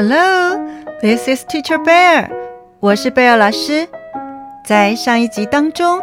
[0.00, 0.64] Hello,
[1.00, 2.30] this is Teacher Bear。
[2.78, 3.88] 我是 Bear 老师。
[4.64, 6.00] 在上一集当中，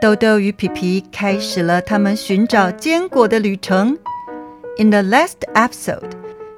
[0.00, 3.98] 豆豆与皮皮开始了他们寻找坚果的旅程。
[4.78, 6.12] In the last episode,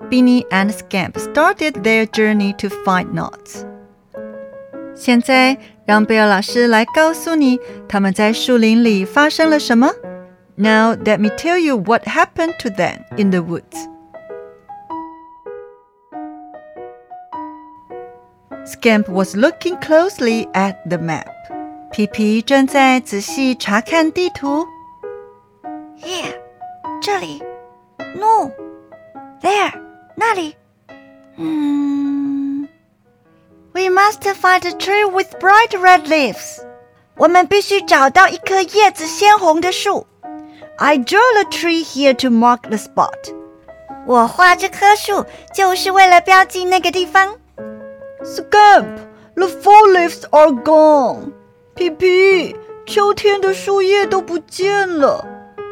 [0.08, 3.64] Beany and Scamp started their journey to find nuts.
[4.94, 7.58] 现在让 Bear 老师来告诉你
[7.88, 9.90] 他们在树林里发生了什么。
[10.54, 13.88] Now let me tell you what happened to them in the woods.
[18.65, 21.27] Scamp was looking closely at the map.
[21.91, 24.65] 皮皮正在仔细查看地图。
[25.99, 26.39] Here，
[27.01, 27.41] 这里。
[28.15, 29.73] No，there，
[30.15, 30.55] 那里。
[31.37, 32.67] 嗯，
[33.73, 36.61] We must find a tree with bright red leaves。
[37.17, 40.07] 我们必须找到一棵叶子鲜红的树。
[40.77, 43.33] I drew a tree here to mark the spot。
[44.07, 47.35] 我画这棵树就是为了标记那个地方。
[48.26, 48.98] Scamp,
[49.36, 51.32] the four leaves are gone.
[51.76, 55.24] 皮皮, 秋天的树叶都不见了.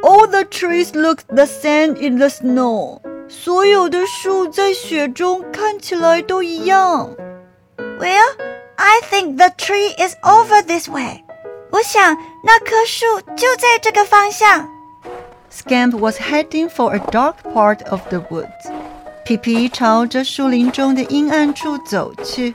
[0.05, 3.01] All the trees look the same in the snow。
[3.29, 7.11] 所有的树在雪中看起来都一样。
[7.99, 8.37] Well,
[8.77, 11.25] I think the tree is over this way。
[11.73, 14.69] 我想那棵树就在这个方向。
[15.51, 18.84] Scamp was heading for a dark part of the woods.
[19.25, 22.55] 皮皮朝着树林中的阴暗处走去。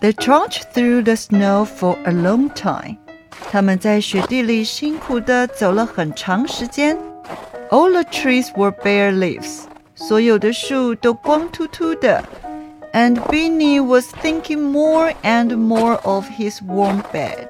[0.00, 2.98] They trudged through the snow for a long time.
[3.50, 6.96] 他们在雪地里辛苦地走了很长时间。
[7.70, 9.62] All the trees were bare leaves.
[9.96, 12.22] 所有的树都光秃秃的。
[12.92, 17.48] And Beany was thinking more and more of his warm bed.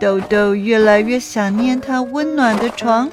[0.00, 3.08] 豆豆越来越想念他温暖的床。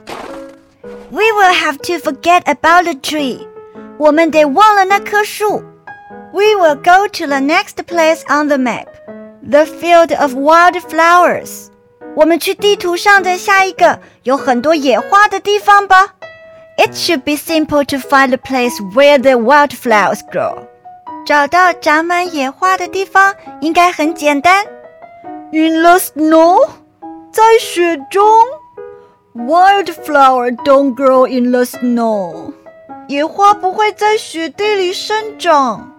[1.10, 3.47] we will have to forget about the tree.
[3.99, 5.62] 我们得忘了那棵树。
[6.32, 8.87] We will go to the next place on the map,
[9.43, 11.69] the field of wild flowers.
[12.15, 16.15] 我们去地图上的下一个有很多野花的地方吧。
[16.77, 20.66] It should be simple to find a place where the wildflowers grow.
[21.25, 24.66] 找到长满野花的地方应该很简单。
[25.53, 26.69] In the snow，
[27.32, 28.22] 在雪中。
[29.34, 32.53] Wildflower don't grow in the snow.
[33.09, 35.93] 野花不会在雪地里生长。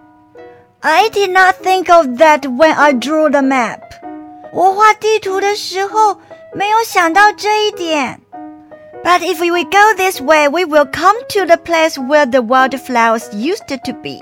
[0.80, 3.80] I did not think of that when I drew the map.
[4.54, 6.20] 我画地图的时候
[6.54, 8.22] 没有想到这一点。
[9.04, 13.68] But if we go this way, we will come to the place where the wildflowers used
[13.68, 14.22] to be.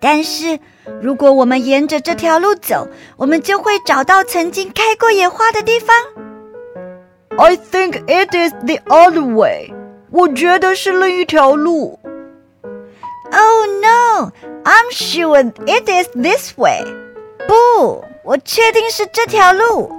[0.00, 0.58] 但是
[1.00, 5.94] 如果我们沿着这条路走，我们就会找到曾经开过野花的地方。
[7.40, 9.72] I think it is the other way.
[10.10, 11.98] 我觉得是另一条路。
[13.32, 14.32] Oh no,
[14.64, 16.82] I'm sure it is this way.
[17.46, 19.92] 不，我确定是这条路。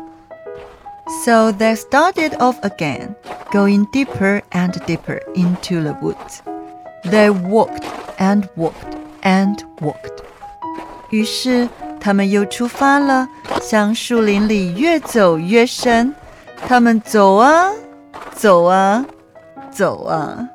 [1.24, 3.16] So they started off again,
[3.52, 6.42] going deeper and deeper into the woods.
[7.04, 7.84] They walked
[8.18, 10.24] and walked and walked.
[11.10, 13.30] 于是他们又出发了，
[13.62, 16.14] 向树林里越走越深。
[16.68, 17.72] 他们走啊，
[18.34, 19.06] 走啊，
[19.72, 20.50] 走啊。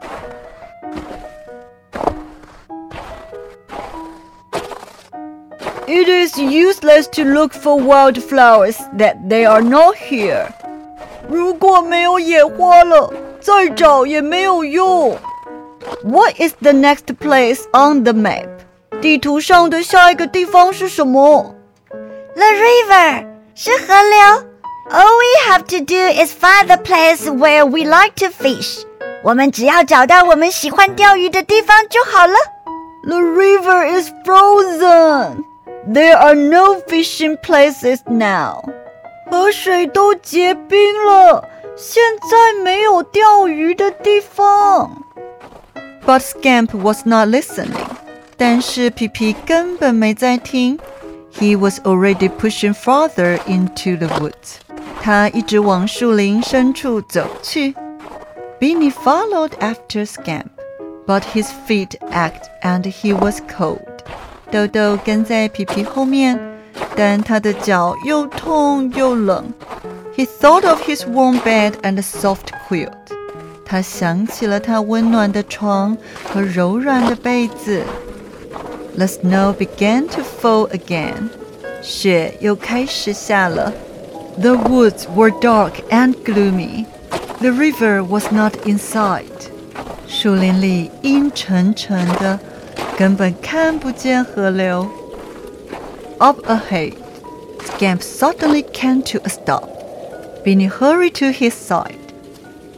[5.86, 10.46] It is useless to look for wildflowers that they are not here.
[11.28, 15.16] 如果没有野花了，再找也没有用。
[16.04, 18.48] What is the next place on the map?
[19.00, 21.54] 地图上的下一个地方是什么？
[22.34, 24.52] The river 是河流。
[24.90, 28.84] all we have to do is find the place where we like to fish.
[29.22, 32.34] 我们只要找到我们喜欢钓鱼的地方就好了。
[33.04, 35.44] The river is frozen.
[35.92, 38.62] There are no fishing places now.
[39.30, 45.02] 河水都结冰了，现在没有钓鱼的地方。
[46.06, 47.86] But Scamp was not listening.
[48.36, 50.78] 但是皮皮根本没在听。
[51.32, 54.58] He was already pushing farther into the woods.
[55.01, 57.73] 他一直往树林深处走去。
[58.59, 60.47] Beany followed after Scamp,
[61.05, 63.79] but his feet ached and he was cold.
[64.51, 66.39] 豆豆跟在皮皮后面，
[66.95, 69.53] 但他的脚又痛又冷。
[70.15, 72.91] He thought of his warm bed and soft quilt.
[73.63, 75.95] 他想起了他温暖的床
[76.33, 77.83] 和柔软的被子。
[78.95, 81.29] The snow began to fall again.
[81.81, 83.71] 雪又开始下了。
[84.39, 86.85] the woods were dark and gloomy.
[87.41, 89.51] The river was not in sight.
[90.07, 92.39] 树林里阴沉沉的，
[92.97, 94.87] 根本看不见河流。
[96.17, 96.93] Up ahead,
[97.63, 99.69] Scamp suddenly came to a stop.
[100.43, 101.97] Beany hurried to his side.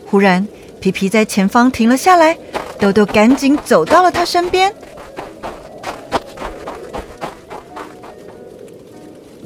[0.07, 0.47] 忽然，
[0.81, 2.37] 皮皮在前方停了下来，
[2.79, 4.73] 豆豆赶紧走到了他身边。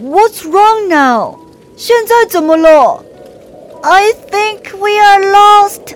[0.01, 1.43] What's wrong now?
[1.82, 3.05] 现在怎么了？
[3.82, 5.94] I think we are lost.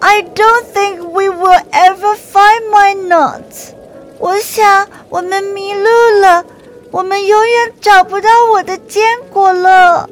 [0.00, 3.72] I don't think we will ever find my nuts.
[4.18, 5.88] 我想我们迷路
[6.20, 6.44] 了，
[6.90, 9.02] 我们永远找不到我的坚
[9.32, 10.10] 果了。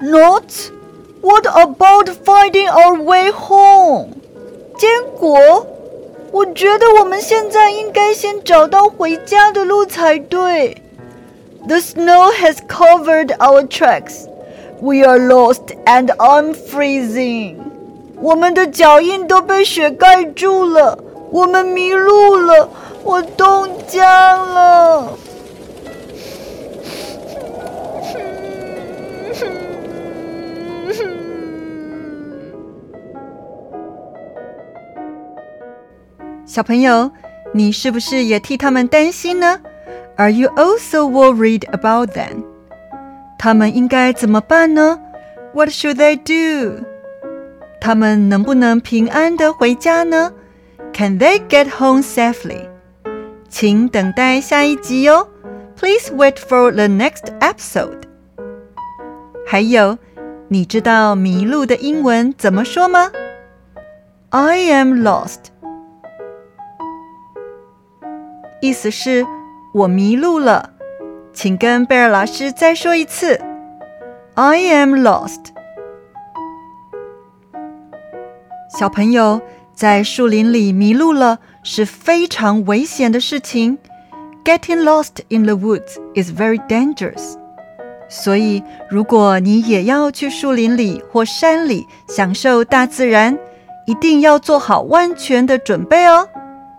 [0.00, 0.70] Nuts?
[1.20, 4.12] What about finding our way home?
[4.78, 4.88] 坚
[5.18, 5.66] 果？
[6.30, 10.82] 我觉得我们现在应该先找到回家的路才对。
[11.66, 14.26] The snow has covered our tracks.
[14.82, 17.56] We are lost and I'm freezing.
[18.20, 20.98] 我们的脚印都被雪盖住了，
[21.30, 22.68] 我们迷路了，
[23.04, 24.04] 我冻僵
[24.54, 25.18] 了。
[36.46, 37.10] 小朋友，
[37.52, 39.60] 你是不是也替他们担心呢？
[40.16, 42.42] Are you also worried about them?
[43.42, 44.98] 他们应该怎么办呢？
[45.54, 46.84] What should they do?
[47.80, 50.32] 他们能不能平安的回家呢？
[50.92, 52.68] Can they get home safely?
[53.48, 55.28] 请等待下一集哦。
[55.76, 58.02] Please wait for the next episode.
[59.46, 59.98] 还有，
[60.48, 63.10] 你知道迷路的英文怎么说吗？
[64.30, 65.38] I am lost.
[68.60, 69.24] 意思是。
[69.74, 70.70] 我迷路了，
[71.33, 73.41] 请跟贝尔老师再说一次。
[74.35, 75.39] I am lost。
[78.79, 79.41] 小朋友
[79.73, 83.77] 在树林里迷路了是非常危险的事情。
[84.45, 87.35] Getting lost in the woods is very dangerous。
[88.09, 93.37] 所以，如果你也要去树林里或山里享受大自然，
[93.87, 96.27] 一定要做好万全的准备哦。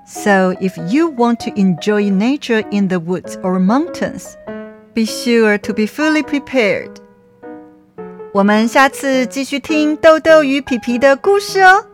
[0.07, 4.37] So if you want to enjoy nature in the woods or mountains,
[4.95, 7.01] be sure to be fully prepared.
[8.33, 11.87] 我们下次继续听豆豆与皮皮的故事哦。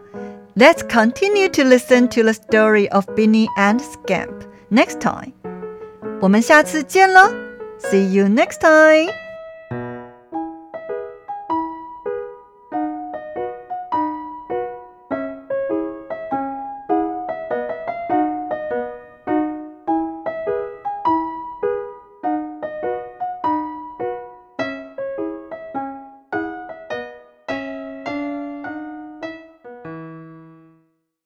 [0.56, 5.32] Let's continue to listen to the story of Beany and Scamp next time.
[6.20, 7.30] 我们下次见喽。
[7.78, 9.29] See you next time.